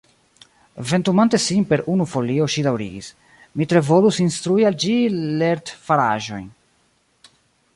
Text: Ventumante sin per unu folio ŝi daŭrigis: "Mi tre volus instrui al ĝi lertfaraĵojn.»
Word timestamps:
Ventumante 0.91 1.37
sin 1.47 1.63
per 1.71 1.81
unu 1.95 2.07
folio 2.13 2.47
ŝi 2.53 2.63
daŭrigis: 2.67 3.09
"Mi 3.61 3.67
tre 3.73 3.81
volus 3.91 4.19
instrui 4.25 4.67
al 4.71 4.79
ĝi 4.85 4.97
lertfaraĵojn.» 5.43 6.49